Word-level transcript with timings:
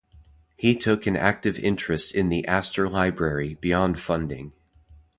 He 0.57 0.75
took 0.75 1.05
an 1.05 1.15
active 1.15 1.59
interest 1.59 2.11
in 2.15 2.29
the 2.29 2.43
Astor 2.47 2.89
Library 2.89 3.53
beyond 3.61 3.99
funding. 3.99 4.51